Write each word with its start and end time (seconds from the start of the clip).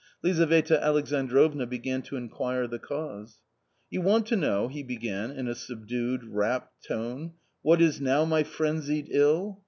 Lizaveta 0.23 0.83
Alex 0.83 1.11
androvna 1.11 1.69
began 1.69 2.01
to 2.01 2.15
inquire 2.15 2.65
the 2.65 2.79
cause. 2.79 3.37
"You 3.91 4.01
want 4.01 4.25
to 4.25 4.35
know," 4.35 4.67
he 4.67 4.81
began 4.81 5.29
in 5.29 5.47
a 5.47 5.53
subdued, 5.53 6.23
rapt 6.23 6.83
tone, 6.87 7.33
"'what 7.61 7.83
is 7.83 8.01
now 8.01 8.25
my 8.25 8.41
frenzied 8.41 9.09
ill 9.11 9.59